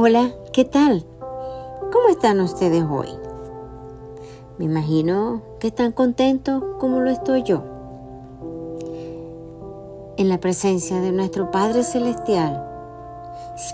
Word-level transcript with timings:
Hola, 0.00 0.30
¿qué 0.52 0.64
tal? 0.64 1.04
¿Cómo 1.20 2.08
están 2.08 2.38
ustedes 2.38 2.84
hoy? 2.88 3.08
Me 4.56 4.66
imagino 4.66 5.42
que 5.58 5.66
están 5.66 5.90
contentos 5.90 6.62
como 6.78 7.00
lo 7.00 7.10
estoy 7.10 7.42
yo. 7.42 7.64
En 10.16 10.28
la 10.28 10.38
presencia 10.38 11.00
de 11.00 11.10
nuestro 11.10 11.50
Padre 11.50 11.82
Celestial. 11.82 12.64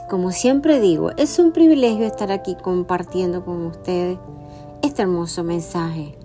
Como 0.08 0.30
siempre 0.30 0.80
digo, 0.80 1.10
es 1.18 1.38
un 1.38 1.52
privilegio 1.52 2.06
estar 2.06 2.32
aquí 2.32 2.54
compartiendo 2.54 3.44
con 3.44 3.66
ustedes 3.66 4.18
este 4.80 5.02
hermoso 5.02 5.44
mensaje. 5.44 6.16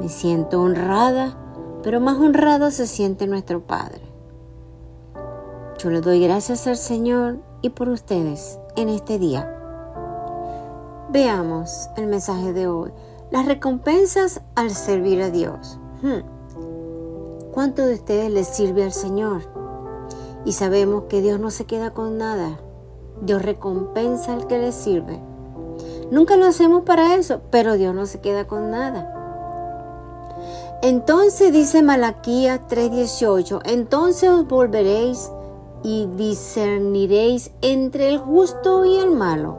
Me 0.00 0.08
siento 0.08 0.62
honrada, 0.62 1.36
pero 1.82 2.00
más 2.00 2.16
honrado 2.16 2.70
se 2.70 2.86
siente 2.86 3.26
nuestro 3.26 3.66
Padre. 3.66 4.00
Yo 5.78 5.90
le 5.90 6.00
doy 6.00 6.22
gracias 6.22 6.66
al 6.66 6.78
Señor 6.78 7.40
y 7.60 7.68
por 7.68 7.90
ustedes 7.90 8.58
en 8.76 8.88
este 8.88 9.18
día. 9.18 9.48
Veamos 11.10 11.90
el 11.96 12.06
mensaje 12.06 12.52
de 12.52 12.66
hoy. 12.66 12.90
Las 13.30 13.46
recompensas 13.46 14.40
al 14.54 14.70
servir 14.70 15.22
a 15.22 15.30
Dios. 15.30 15.78
Hmm. 16.02 16.20
¿Cuánto 17.52 17.84
de 17.86 17.94
ustedes 17.94 18.30
les 18.30 18.48
sirve 18.48 18.84
al 18.84 18.92
Señor? 18.92 19.42
Y 20.44 20.52
sabemos 20.52 21.04
que 21.08 21.20
Dios 21.20 21.38
no 21.38 21.50
se 21.50 21.66
queda 21.66 21.92
con 21.92 22.18
nada. 22.18 22.58
Dios 23.20 23.42
recompensa 23.42 24.32
al 24.32 24.46
que 24.46 24.58
le 24.58 24.72
sirve. 24.72 25.20
Nunca 26.10 26.36
lo 26.36 26.46
hacemos 26.46 26.82
para 26.84 27.14
eso, 27.14 27.40
pero 27.50 27.74
Dios 27.74 27.94
no 27.94 28.06
se 28.06 28.20
queda 28.20 28.46
con 28.46 28.70
nada. 28.70 29.18
Entonces 30.82 31.52
dice 31.52 31.82
Malaquías 31.82 32.60
3:18, 32.68 33.60
entonces 33.64 34.28
os 34.28 34.48
volveréis 34.48 35.30
y 35.82 36.06
discerniréis 36.16 37.50
entre 37.60 38.08
el 38.08 38.18
justo 38.18 38.84
y 38.84 38.96
el 38.96 39.10
malo, 39.10 39.58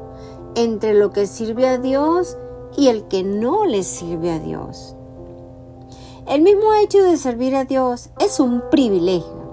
entre 0.55 0.93
lo 0.93 1.11
que 1.11 1.27
sirve 1.27 1.67
a 1.67 1.77
Dios 1.77 2.37
y 2.77 2.87
el 2.87 3.03
que 3.07 3.23
no 3.23 3.65
le 3.65 3.83
sirve 3.83 4.31
a 4.31 4.39
Dios. 4.39 4.95
El 6.27 6.41
mismo 6.41 6.73
hecho 6.73 7.03
de 7.03 7.17
servir 7.17 7.55
a 7.55 7.65
Dios 7.65 8.09
es 8.19 8.39
un 8.39 8.63
privilegio 8.71 9.43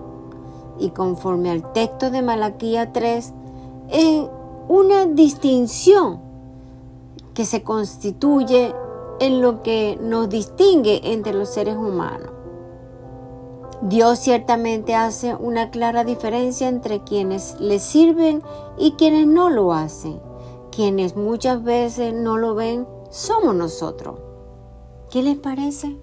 y 0.81 0.91
conforme 0.91 1.51
al 1.51 1.73
texto 1.73 2.11
de 2.11 2.23
Malaquía 2.23 2.93
3, 2.93 3.33
es 3.91 4.27
una 4.69 5.07
distinción 5.07 6.21
que 7.35 7.45
se 7.45 7.63
constituye 7.63 8.75
en 9.21 9.43
lo 9.43 9.63
que 9.63 9.99
nos 10.01 10.29
distingue 10.29 11.13
entre 11.13 11.35
los 11.35 11.51
seres 11.51 11.77
humanos. 11.77 12.31
Dios 13.83 14.19
ciertamente 14.19 14.95
hace 14.95 15.35
una 15.35 15.71
clara 15.71 16.05
diferencia 16.05 16.69
entre 16.69 17.03
quienes 17.03 17.59
le 17.61 17.79
sirven 17.79 18.43
y 18.77 18.93
quienes 18.93 19.27
no 19.27 19.49
lo 19.49 19.73
hacen. 19.73 20.21
Quienes 20.71 21.17
muchas 21.17 21.65
veces 21.65 22.13
no 22.13 22.37
lo 22.37 22.55
ven 22.55 22.87
somos 23.09 23.55
nosotros. 23.55 24.19
¿Qué 25.11 25.23
les 25.23 25.39
parece? 25.39 25.97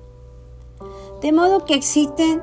De 1.22 1.32
modo 1.32 1.66
que 1.66 1.76
existen 1.76 2.42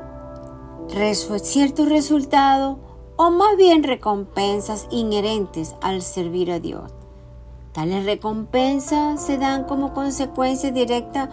ciertos 1.42 1.88
resultados 1.88 2.78
o 3.16 3.30
más 3.30 3.56
bien 3.56 3.82
recompensas 3.82 4.86
inherentes 4.90 5.74
al 5.80 6.02
servir 6.02 6.52
a 6.52 6.60
Dios. 6.60 6.92
Tales 7.72 8.05
recompensas 8.05 9.20
se 9.20 9.36
dan 9.36 9.64
como 9.64 9.94
consecuencia 9.94 10.70
directa 10.70 11.28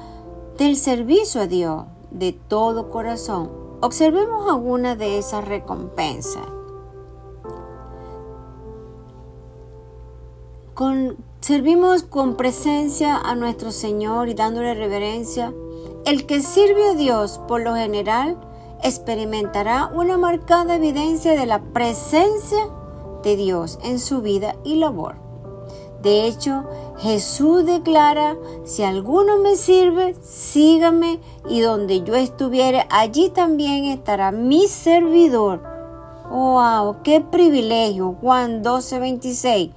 del 0.57 0.75
servicio 0.75 1.41
a 1.41 1.47
Dios 1.47 1.83
de 2.09 2.33
todo 2.33 2.89
corazón 2.89 3.60
Observemos 3.81 4.49
alguna 4.49 4.95
de 4.95 5.17
esas 5.17 5.45
recompensas. 5.45 6.45
servimos 11.41 12.03
con 12.03 12.37
presencia 12.37 13.17
a 13.17 13.35
nuestro 13.35 13.71
Señor 13.71 14.29
y 14.29 14.33
dándole 14.33 14.73
reverencia. 14.73 15.53
El 16.05 16.25
que 16.25 16.41
sirve 16.41 16.89
a 16.89 16.93
Dios 16.95 17.39
por 17.47 17.61
lo 17.61 17.75
general 17.75 18.39
experimentará 18.83 19.91
una 19.93 20.17
marcada 20.17 20.75
evidencia 20.75 21.33
de 21.33 21.45
la 21.45 21.61
presencia 21.61 22.69
de 23.23 23.35
Dios 23.35 23.79
en 23.83 23.99
su 23.99 24.21
vida 24.21 24.55
y 24.63 24.75
labor. 24.75 25.30
De 26.01 26.25
hecho, 26.25 26.63
Jesús 26.97 27.65
declara, 27.65 28.35
si 28.63 28.81
alguno 28.83 29.37
me 29.37 29.55
sirve, 29.55 30.15
sígame 30.21 31.19
y 31.47 31.61
donde 31.61 32.01
yo 32.01 32.15
estuviere, 32.15 32.87
allí 32.89 33.29
también 33.29 33.85
estará 33.85 34.31
mi 34.31 34.67
servidor. 34.67 35.61
¡Wow! 36.31 37.03
¡Qué 37.03 37.21
privilegio! 37.21 38.15
Juan 38.19 38.63
12, 38.63 38.99
26. 38.99 39.71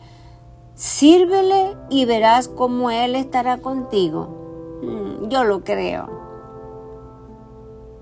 Sírvele 0.75 1.77
y 1.91 2.05
verás 2.05 2.49
cómo 2.49 2.91
Él 2.91 3.17
estará 3.17 3.59
contigo. 3.59 4.81
Mm, 4.83 5.29
yo 5.29 5.45
lo 5.45 5.63
creo. 5.63 6.09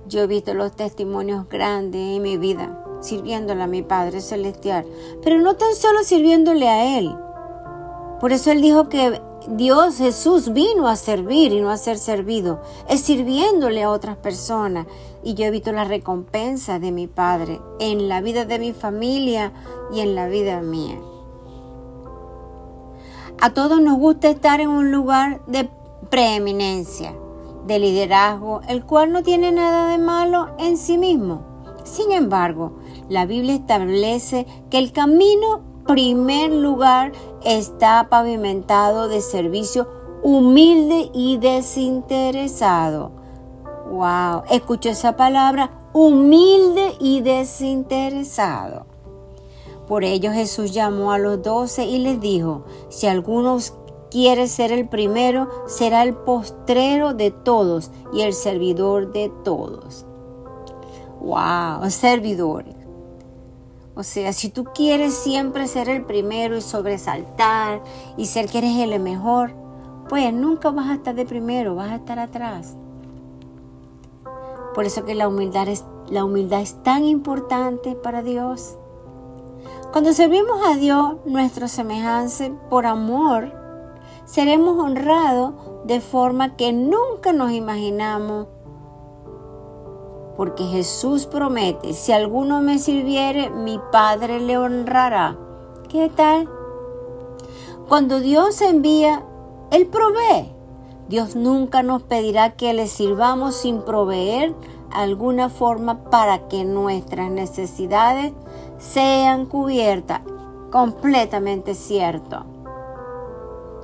Yo 0.06 0.20
he 0.20 0.26
visto 0.26 0.54
los 0.54 0.72
testimonios 0.72 1.48
grandes 1.48 2.16
en 2.16 2.22
mi 2.22 2.36
vida, 2.36 2.84
sirviéndole 3.00 3.62
a 3.62 3.66
mi 3.66 3.82
Padre 3.82 4.20
Celestial, 4.20 4.86
pero 5.22 5.40
no 5.40 5.54
tan 5.54 5.74
solo 5.74 6.02
sirviéndole 6.02 6.68
a 6.68 6.98
Él, 6.98 7.16
por 8.22 8.32
eso 8.32 8.52
Él 8.52 8.62
dijo 8.62 8.88
que 8.88 9.20
Dios 9.48 9.96
Jesús 9.96 10.52
vino 10.52 10.86
a 10.86 10.94
servir 10.94 11.52
y 11.52 11.60
no 11.60 11.70
a 11.70 11.76
ser 11.76 11.98
servido, 11.98 12.62
es 12.88 13.00
sirviéndole 13.00 13.82
a 13.82 13.90
otras 13.90 14.16
personas. 14.16 14.86
Y 15.24 15.34
yo 15.34 15.46
he 15.46 15.50
visto 15.50 15.72
la 15.72 15.82
recompensa 15.82 16.78
de 16.78 16.92
mi 16.92 17.08
Padre 17.08 17.60
en 17.80 18.08
la 18.08 18.20
vida 18.20 18.44
de 18.44 18.60
mi 18.60 18.72
familia 18.72 19.52
y 19.92 19.98
en 19.98 20.14
la 20.14 20.28
vida 20.28 20.60
mía. 20.60 21.00
A 23.40 23.52
todos 23.54 23.80
nos 23.80 23.98
gusta 23.98 24.30
estar 24.30 24.60
en 24.60 24.68
un 24.68 24.92
lugar 24.92 25.44
de 25.48 25.68
preeminencia, 26.08 27.16
de 27.66 27.80
liderazgo, 27.80 28.60
el 28.68 28.84
cual 28.84 29.10
no 29.10 29.24
tiene 29.24 29.50
nada 29.50 29.90
de 29.90 29.98
malo 29.98 30.54
en 30.60 30.76
sí 30.76 30.96
mismo. 30.96 31.42
Sin 31.82 32.12
embargo, 32.12 32.78
la 33.08 33.26
Biblia 33.26 33.56
establece 33.56 34.46
que 34.70 34.78
el 34.78 34.92
camino 34.92 35.71
primer 35.86 36.52
lugar 36.52 37.12
está 37.44 38.08
pavimentado 38.08 39.08
de 39.08 39.20
servicio 39.20 39.88
humilde 40.22 41.10
y 41.12 41.38
desinteresado. 41.38 43.10
Wow, 43.90 44.44
escucho 44.50 44.88
esa 44.88 45.16
palabra, 45.16 45.70
humilde 45.92 46.94
y 47.00 47.20
desinteresado. 47.20 48.86
Por 49.86 50.04
ello 50.04 50.32
Jesús 50.32 50.72
llamó 50.72 51.12
a 51.12 51.18
los 51.18 51.42
doce 51.42 51.84
y 51.84 51.98
les 51.98 52.20
dijo, 52.20 52.64
si 52.88 53.08
alguno 53.08 53.58
quiere 54.10 54.46
ser 54.46 54.72
el 54.72 54.88
primero, 54.88 55.48
será 55.66 56.02
el 56.04 56.14
postrero 56.14 57.14
de 57.14 57.30
todos 57.30 57.90
y 58.12 58.22
el 58.22 58.32
servidor 58.32 59.12
de 59.12 59.30
todos. 59.44 60.06
Wow, 61.20 61.90
servidores. 61.90 62.81
O 63.94 64.02
sea, 64.02 64.32
si 64.32 64.48
tú 64.48 64.64
quieres 64.64 65.14
siempre 65.14 65.66
ser 65.66 65.88
el 65.90 66.04
primero 66.04 66.56
y 66.56 66.62
sobresaltar 66.62 67.82
y 68.16 68.26
ser 68.26 68.48
que 68.48 68.58
eres 68.58 68.76
el 68.78 68.98
mejor, 69.00 69.52
pues 70.08 70.32
nunca 70.32 70.70
vas 70.70 70.88
a 70.88 70.94
estar 70.94 71.14
de 71.14 71.26
primero, 71.26 71.74
vas 71.74 71.90
a 71.90 71.96
estar 71.96 72.18
atrás. 72.18 72.76
Por 74.74 74.84
eso 74.84 75.04
que 75.04 75.14
la 75.14 75.28
humildad 75.28 75.68
es, 75.68 75.84
la 76.08 76.24
humildad 76.24 76.62
es 76.62 76.82
tan 76.82 77.04
importante 77.04 77.94
para 77.94 78.22
Dios. 78.22 78.78
Cuando 79.92 80.14
servimos 80.14 80.58
a 80.66 80.76
Dios, 80.76 81.16
nuestro 81.26 81.68
semejante, 81.68 82.50
por 82.70 82.86
amor, 82.86 83.52
seremos 84.24 84.78
honrados 84.78 85.52
de 85.84 86.00
forma 86.00 86.56
que 86.56 86.72
nunca 86.72 87.34
nos 87.34 87.52
imaginamos 87.52 88.46
porque 90.42 90.64
Jesús 90.64 91.26
promete, 91.26 91.92
si 91.92 92.10
alguno 92.10 92.62
me 92.62 92.80
sirviere, 92.80 93.48
mi 93.50 93.78
Padre 93.92 94.40
le 94.40 94.58
honrará. 94.58 95.38
¿Qué 95.88 96.10
tal? 96.10 96.48
Cuando 97.88 98.18
Dios 98.18 98.60
envía, 98.60 99.22
Él 99.70 99.86
provee. 99.86 100.50
Dios 101.06 101.36
nunca 101.36 101.84
nos 101.84 102.02
pedirá 102.02 102.56
que 102.56 102.74
le 102.74 102.88
sirvamos 102.88 103.54
sin 103.54 103.82
proveer 103.82 104.52
alguna 104.90 105.48
forma 105.48 106.10
para 106.10 106.48
que 106.48 106.64
nuestras 106.64 107.30
necesidades 107.30 108.32
sean 108.78 109.46
cubiertas. 109.46 110.22
Completamente 110.72 111.76
cierto. 111.76 112.44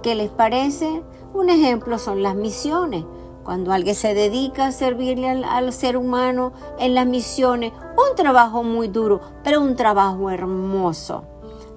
¿Qué 0.02 0.16
les 0.16 0.31
parece? 0.31 1.04
Un 1.32 1.50
ejemplo 1.50 2.00
son 2.00 2.25
las 2.25 2.34
misiones. 2.34 3.04
Cuando 3.49 3.73
alguien 3.73 3.95
se 3.95 4.12
dedica 4.12 4.67
a 4.67 4.73
servirle 4.73 5.31
al, 5.31 5.73
ser 5.73 5.97
humano 5.97 6.53
en 6.79 6.95
las 6.95 7.06
misiones, 7.06 7.73
un 7.97 8.15
trabajo 8.15 8.62
muy 8.62 8.89
duro, 8.89 9.23
pero 9.43 9.62
un 9.62 9.75
trabajo 9.75 10.29
hermoso. 10.29 11.23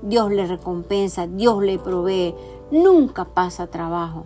Dios 0.01 0.31
le 0.31 0.47
recompensa, 0.47 1.27
Dios 1.27 1.63
le 1.63 1.79
provee, 1.79 2.35
nunca 2.71 3.23
pasa 3.23 3.67
trabajo. 3.67 4.25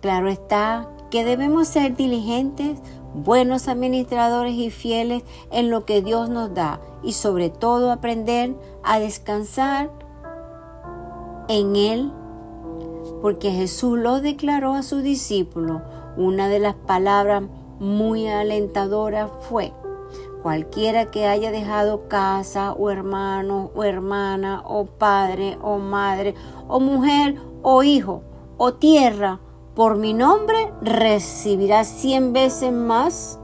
Claro 0.00 0.28
está 0.28 0.90
que 1.12 1.24
debemos 1.24 1.68
ser 1.68 1.94
diligentes, 1.94 2.80
buenos 3.14 3.68
administradores 3.68 4.54
y 4.54 4.70
fieles 4.70 5.22
en 5.52 5.70
lo 5.70 5.84
que 5.84 6.02
Dios 6.02 6.28
nos 6.28 6.52
da 6.52 6.80
y 7.04 7.12
sobre 7.12 7.50
todo 7.50 7.92
aprender 7.92 8.56
a 8.82 8.98
descansar 8.98 9.92
en 11.46 11.76
Él, 11.76 12.10
porque 13.22 13.52
Jesús 13.52 13.96
lo 13.96 14.20
declaró 14.20 14.74
a 14.74 14.82
sus 14.82 15.04
discípulos. 15.04 15.82
Una 16.16 16.48
de 16.48 16.58
las 16.58 16.74
palabras 16.74 17.44
muy 17.78 18.28
alentadoras 18.28 19.30
fue, 19.48 19.72
cualquiera 20.42 21.06
que 21.06 21.26
haya 21.26 21.50
dejado 21.50 22.08
casa 22.08 22.72
o 22.72 22.90
hermano 22.90 23.70
o 23.74 23.84
hermana 23.84 24.62
o 24.66 24.86
padre 24.86 25.58
o 25.62 25.78
madre 25.78 26.34
o 26.68 26.80
mujer 26.80 27.36
o 27.62 27.82
hijo 27.82 28.22
o 28.56 28.74
tierra 28.74 29.40
por 29.74 29.96
mi 29.96 30.12
nombre 30.12 30.72
recibirá 30.82 31.84
cien 31.84 32.32
veces 32.32 32.72
más 32.72 33.38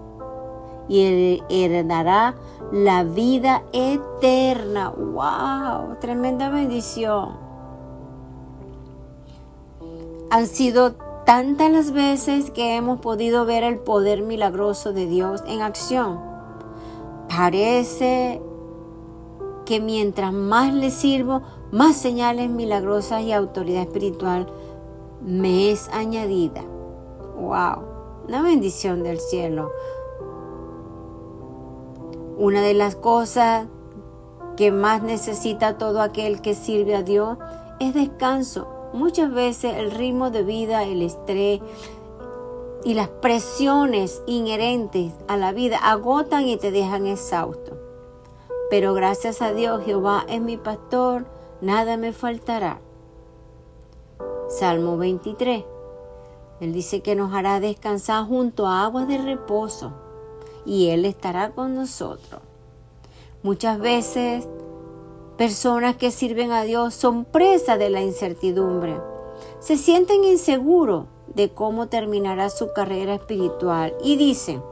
y 0.88 1.42
heredará 1.48 2.34
la 2.72 3.04
vida 3.04 3.62
eterna. 3.72 4.90
¡Wow! 4.90 5.96
Tremenda 6.00 6.48
bendición. 6.50 7.36
Han 10.30 10.46
sido 10.46 10.94
tantas 11.26 11.72
las 11.72 11.90
veces 11.90 12.52
que 12.52 12.76
hemos 12.76 13.00
podido 13.00 13.44
ver 13.44 13.64
el 13.64 13.80
poder 13.80 14.22
milagroso 14.22 14.92
de 14.92 15.06
Dios 15.06 15.42
en 15.48 15.60
acción. 15.60 16.20
Parece 17.28 18.40
que 19.66 19.80
mientras 19.80 20.32
más 20.32 20.72
le 20.72 20.92
sirvo, 20.92 21.42
más 21.72 21.96
señales 21.96 22.48
milagrosas 22.48 23.22
y 23.22 23.32
autoridad 23.32 23.82
espiritual 23.82 24.46
me 25.20 25.72
es 25.72 25.88
añadida. 25.88 26.62
¡Wow! 27.36 27.82
Una 28.28 28.42
bendición 28.42 29.02
del 29.02 29.18
cielo. 29.18 29.72
Una 32.38 32.62
de 32.62 32.74
las 32.74 32.94
cosas 32.94 33.66
que 34.56 34.70
más 34.70 35.02
necesita 35.02 35.76
todo 35.76 36.00
aquel 36.00 36.40
que 36.40 36.54
sirve 36.54 36.94
a 36.94 37.02
Dios 37.02 37.36
es 37.80 37.94
descanso. 37.94 38.75
Muchas 38.92 39.32
veces 39.32 39.74
el 39.76 39.90
ritmo 39.90 40.30
de 40.30 40.42
vida, 40.42 40.84
el 40.84 41.02
estrés 41.02 41.60
y 42.84 42.94
las 42.94 43.08
presiones 43.08 44.22
inherentes 44.26 45.12
a 45.28 45.36
la 45.36 45.52
vida 45.52 45.78
agotan 45.78 46.46
y 46.46 46.56
te 46.56 46.70
dejan 46.70 47.06
exhausto. 47.06 47.76
Pero 48.70 48.94
gracias 48.94 49.42
a 49.42 49.52
Dios 49.52 49.84
Jehová 49.84 50.24
es 50.28 50.40
mi 50.40 50.56
pastor, 50.56 51.26
nada 51.60 51.96
me 51.96 52.12
faltará. 52.12 52.80
Salmo 54.48 54.96
23. 54.96 55.64
Él 56.60 56.72
dice 56.72 57.02
que 57.02 57.16
nos 57.16 57.34
hará 57.34 57.60
descansar 57.60 58.24
junto 58.24 58.66
a 58.66 58.84
aguas 58.84 59.08
de 59.08 59.18
reposo 59.18 59.92
y 60.64 60.88
Él 60.88 61.04
estará 61.04 61.50
con 61.50 61.74
nosotros. 61.74 62.40
Muchas 63.42 63.78
veces 63.78 64.48
personas 65.36 65.96
que 65.96 66.10
sirven 66.10 66.50
a 66.52 66.62
Dios 66.62 66.94
son 66.94 67.24
presas 67.24 67.78
de 67.78 67.90
la 67.90 68.02
incertidumbre. 68.02 68.98
Se 69.60 69.76
sienten 69.76 70.24
inseguros 70.24 71.06
de 71.34 71.50
cómo 71.50 71.88
terminará 71.88 72.48
su 72.48 72.72
carrera 72.72 73.14
espiritual 73.14 73.94
y 74.02 74.16
dicen, 74.16 74.62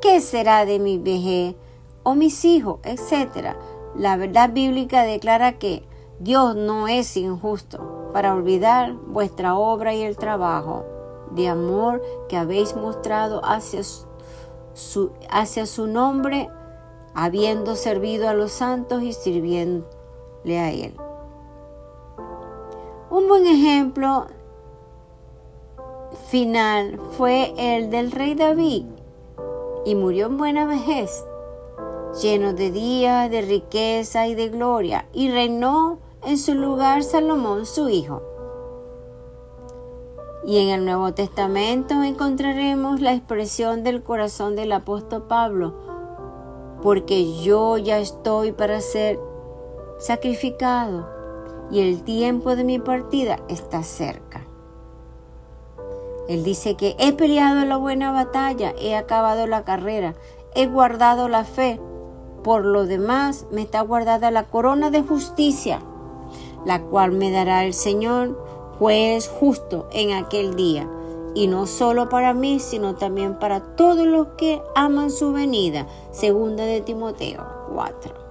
¿qué 0.00 0.20
será 0.20 0.64
de 0.64 0.78
mi 0.78 0.98
vejez 0.98 1.56
o 2.04 2.14
mis 2.14 2.44
hijos, 2.44 2.78
etcétera? 2.84 3.58
La 3.96 4.16
verdad 4.16 4.50
bíblica 4.52 5.02
declara 5.02 5.58
que 5.58 5.84
Dios 6.20 6.54
no 6.54 6.86
es 6.86 7.16
injusto 7.16 8.10
para 8.12 8.34
olvidar 8.34 8.92
vuestra 8.92 9.56
obra 9.56 9.94
y 9.94 10.02
el 10.02 10.16
trabajo 10.16 10.84
de 11.32 11.48
amor 11.48 12.00
que 12.28 12.36
habéis 12.36 12.76
mostrado 12.76 13.44
hacia 13.44 13.82
su, 13.82 15.10
hacia 15.28 15.66
su 15.66 15.88
nombre, 15.88 16.48
habiendo 17.14 17.74
servido 17.74 18.28
a 18.28 18.34
los 18.34 18.52
santos 18.52 19.02
y 19.02 19.12
sirviéndole 19.12 20.03
a 20.52 20.70
Él. 20.70 20.94
Un 23.10 23.28
buen 23.28 23.46
ejemplo 23.46 24.26
final 26.28 27.00
fue 27.16 27.54
el 27.56 27.90
del 27.90 28.10
rey 28.10 28.34
David 28.34 28.84
y 29.84 29.94
murió 29.94 30.26
en 30.26 30.36
buena 30.38 30.66
vejez, 30.66 31.24
lleno 32.20 32.54
de 32.54 32.70
días, 32.70 33.30
de 33.30 33.42
riqueza 33.42 34.26
y 34.26 34.34
de 34.34 34.48
gloria, 34.48 35.06
y 35.12 35.30
reinó 35.30 35.98
en 36.22 36.38
su 36.38 36.54
lugar 36.54 37.02
Salomón 37.02 37.66
su 37.66 37.88
hijo. 37.88 38.22
Y 40.46 40.58
en 40.58 40.68
el 40.70 40.84
Nuevo 40.84 41.14
Testamento 41.14 42.02
encontraremos 42.02 43.00
la 43.00 43.14
expresión 43.14 43.82
del 43.82 44.02
corazón 44.02 44.56
del 44.56 44.72
apóstol 44.72 45.24
Pablo, 45.28 45.74
porque 46.82 47.40
yo 47.42 47.78
ya 47.78 47.98
estoy 47.98 48.52
para 48.52 48.80
ser 48.80 49.18
sacrificado 49.98 51.08
y 51.70 51.80
el 51.80 52.02
tiempo 52.02 52.56
de 52.56 52.64
mi 52.64 52.78
partida 52.78 53.38
está 53.48 53.82
cerca. 53.82 54.46
Él 56.28 56.42
dice 56.42 56.74
que 56.74 56.96
he 56.98 57.12
peleado 57.12 57.64
la 57.64 57.76
buena 57.76 58.10
batalla, 58.10 58.74
he 58.78 58.96
acabado 58.96 59.46
la 59.46 59.64
carrera, 59.64 60.14
he 60.54 60.66
guardado 60.66 61.28
la 61.28 61.44
fe. 61.44 61.80
Por 62.42 62.64
lo 62.64 62.86
demás 62.86 63.46
me 63.50 63.62
está 63.62 63.80
guardada 63.82 64.30
la 64.30 64.44
corona 64.44 64.90
de 64.90 65.02
justicia, 65.02 65.80
la 66.64 66.82
cual 66.82 67.12
me 67.12 67.30
dará 67.30 67.64
el 67.64 67.74
Señor 67.74 68.38
juez 68.78 69.28
justo 69.28 69.88
en 69.92 70.12
aquel 70.12 70.56
día, 70.56 70.88
y 71.34 71.46
no 71.46 71.66
solo 71.66 72.08
para 72.08 72.32
mí, 72.32 72.58
sino 72.58 72.94
también 72.94 73.38
para 73.38 73.60
todos 73.76 74.06
los 74.06 74.28
que 74.38 74.62
aman 74.74 75.10
su 75.10 75.32
venida. 75.32 75.86
Segunda 76.10 76.64
de 76.64 76.80
Timoteo 76.80 77.44
4. 77.74 78.23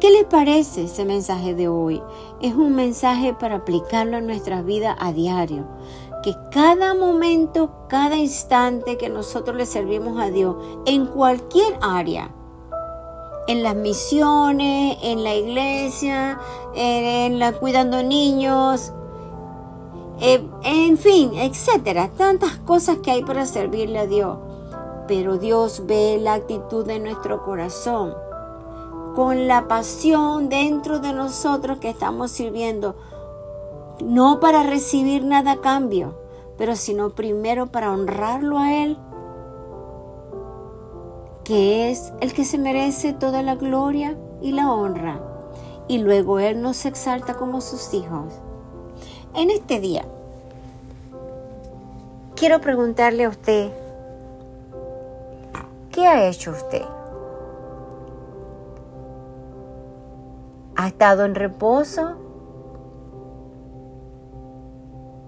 ¿Qué 0.00 0.12
les 0.12 0.24
parece 0.26 0.84
ese 0.84 1.04
mensaje 1.04 1.56
de 1.56 1.66
hoy? 1.66 2.00
Es 2.40 2.54
un 2.54 2.76
mensaje 2.76 3.34
para 3.34 3.56
aplicarlo 3.56 4.18
en 4.18 4.28
nuestras 4.28 4.64
vidas 4.64 4.96
a 5.00 5.12
diario. 5.12 5.66
Que 6.22 6.36
cada 6.52 6.94
momento, 6.94 7.86
cada 7.88 8.16
instante 8.16 8.96
que 8.96 9.08
nosotros 9.08 9.56
le 9.56 9.66
servimos 9.66 10.20
a 10.20 10.30
Dios, 10.30 10.54
en 10.86 11.06
cualquier 11.06 11.76
área, 11.80 12.30
en 13.48 13.64
las 13.64 13.74
misiones, 13.74 14.98
en 15.02 15.24
la 15.24 15.34
iglesia, 15.34 16.38
en 16.76 17.40
la 17.40 17.52
cuidando 17.54 18.00
niños, 18.04 18.92
eh, 20.20 20.48
en 20.62 20.96
fin, 20.96 21.32
etcétera. 21.34 22.08
Tantas 22.16 22.58
cosas 22.58 22.98
que 22.98 23.10
hay 23.10 23.24
para 23.24 23.46
servirle 23.46 23.98
a 23.98 24.06
Dios. 24.06 24.38
Pero 25.08 25.38
Dios 25.38 25.82
ve 25.86 26.18
la 26.20 26.34
actitud 26.34 26.86
de 26.86 27.00
nuestro 27.00 27.42
corazón, 27.42 28.14
con 29.18 29.48
la 29.48 29.66
pasión 29.66 30.48
dentro 30.48 31.00
de 31.00 31.12
nosotros 31.12 31.78
que 31.78 31.90
estamos 31.90 32.30
sirviendo, 32.30 32.94
no 34.00 34.38
para 34.38 34.62
recibir 34.62 35.24
nada 35.24 35.50
a 35.54 35.60
cambio, 35.60 36.14
pero 36.56 36.76
sino 36.76 37.10
primero 37.10 37.66
para 37.66 37.90
honrarlo 37.90 38.60
a 38.60 38.76
Él 38.76 38.96
que 41.42 41.90
es 41.90 42.12
el 42.20 42.32
que 42.32 42.44
se 42.44 42.58
merece 42.58 43.12
toda 43.12 43.42
la 43.42 43.56
gloria 43.56 44.16
y 44.40 44.52
la 44.52 44.72
honra, 44.72 45.20
y 45.88 45.98
luego 45.98 46.38
Él 46.38 46.62
nos 46.62 46.86
exalta 46.86 47.34
como 47.34 47.60
sus 47.60 47.92
hijos. 47.94 48.34
En 49.34 49.50
este 49.50 49.80
día, 49.80 50.04
quiero 52.36 52.60
preguntarle 52.60 53.24
a 53.24 53.30
usted, 53.30 53.72
¿qué 55.90 56.06
ha 56.06 56.28
hecho 56.28 56.52
usted? 56.52 56.84
¿Ha 60.80 60.86
estado 60.86 61.24
en 61.24 61.34
reposo? 61.34 62.14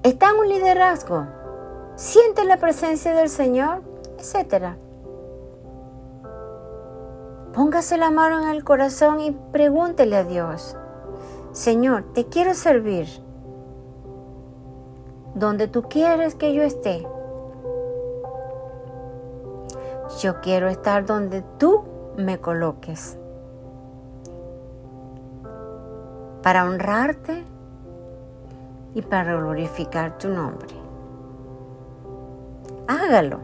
¿Está 0.05 0.31
en 0.31 0.37
un 0.37 0.49
liderazgo? 0.49 1.27
¿Siente 1.97 2.45
la 2.45 2.59
presencia 2.59 3.17
del 3.17 3.29
Señor? 3.29 3.83
Etcétera. 4.17 4.77
Póngase 7.53 7.99
la 7.99 8.13
mano 8.13 8.41
en 8.45 8.51
el 8.51 8.63
corazón 8.63 9.19
y 9.19 9.33
pregúntele 9.33 10.19
a 10.19 10.23
Dios, 10.23 10.77
Señor, 11.51 12.05
te 12.15 12.27
quiero 12.27 12.55
servir. 12.55 13.09
Donde 15.35 15.67
tú 15.67 15.83
quieres 15.83 16.37
que 16.37 16.55
yo 16.55 16.63
esté. 16.63 17.05
Yo 20.21 20.41
quiero 20.43 20.69
estar 20.69 21.07
donde 21.07 21.43
tú 21.59 21.83
me 22.17 22.39
coloques. 22.39 23.19
Para 26.51 26.65
honrarte 26.65 27.45
y 28.93 29.03
para 29.03 29.37
glorificar 29.37 30.19
tu 30.19 30.27
nombre. 30.27 30.75
Hágalo. 32.89 33.39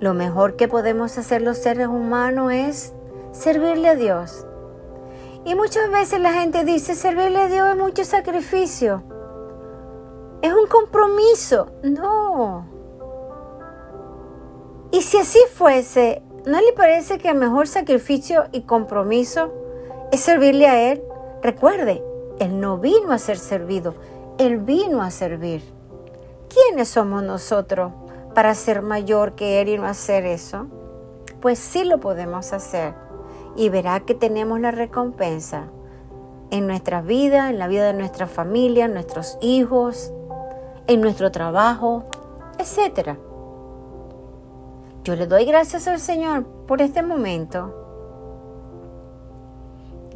Lo 0.00 0.14
mejor 0.14 0.56
que 0.56 0.68
podemos 0.68 1.18
hacer 1.18 1.42
los 1.42 1.58
seres 1.58 1.88
humanos 1.88 2.50
es 2.50 2.94
servirle 3.32 3.90
a 3.90 3.94
Dios. 3.94 4.46
Y 5.44 5.54
muchas 5.54 5.90
veces 5.90 6.18
la 6.18 6.32
gente 6.32 6.64
dice, 6.64 6.94
servirle 6.94 7.42
a 7.42 7.48
Dios 7.48 7.68
es 7.68 7.76
mucho 7.76 8.02
sacrificio. 8.02 9.02
Es 10.40 10.54
un 10.54 10.66
compromiso. 10.66 11.72
No. 11.82 12.64
Y 14.92 15.02
si 15.02 15.18
así 15.18 15.40
fuese, 15.52 16.22
¿no 16.46 16.58
le 16.58 16.72
parece 16.72 17.18
que 17.18 17.28
el 17.28 17.36
mejor 17.36 17.68
sacrificio 17.68 18.44
y 18.50 18.62
compromiso 18.62 19.65
es 20.12 20.20
servirle 20.20 20.66
a 20.66 20.92
Él? 20.92 21.02
Recuerde, 21.42 22.02
Él 22.38 22.60
no 22.60 22.78
vino 22.78 23.12
a 23.12 23.18
ser 23.18 23.38
servido, 23.38 23.94
Él 24.38 24.58
vino 24.58 25.02
a 25.02 25.10
servir. 25.10 25.62
¿Quiénes 26.48 26.88
somos 26.88 27.22
nosotros 27.22 27.92
para 28.34 28.54
ser 28.54 28.82
mayor 28.82 29.34
que 29.34 29.60
Él 29.60 29.68
y 29.68 29.78
no 29.78 29.86
hacer 29.86 30.24
eso? 30.24 30.66
Pues 31.40 31.58
sí 31.58 31.84
lo 31.84 32.00
podemos 32.00 32.52
hacer 32.52 32.94
y 33.56 33.68
verá 33.68 34.00
que 34.00 34.14
tenemos 34.14 34.60
la 34.60 34.70
recompensa 34.70 35.68
en 36.50 36.66
nuestra 36.66 37.02
vida, 37.02 37.50
en 37.50 37.58
la 37.58 37.68
vida 37.68 37.86
de 37.86 37.94
nuestra 37.94 38.26
familia, 38.26 38.88
nuestros 38.88 39.38
hijos, 39.40 40.12
en 40.86 41.00
nuestro 41.00 41.30
trabajo, 41.32 42.04
etc. 42.58 43.16
Yo 45.04 45.16
le 45.16 45.26
doy 45.26 45.44
gracias 45.44 45.88
al 45.88 46.00
Señor 46.00 46.44
por 46.66 46.82
este 46.82 47.02
momento. 47.02 47.85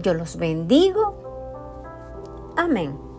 Yo 0.02 0.14
los 0.14 0.36
bendigo. 0.36 1.14
Amén. 2.56 3.09